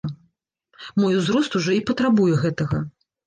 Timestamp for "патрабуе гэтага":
1.89-2.83